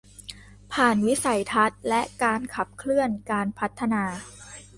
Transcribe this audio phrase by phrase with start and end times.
[0.73, 4.03] ผ่านวิสัยทัศน์และการขับเคลื่อนการพัฒนา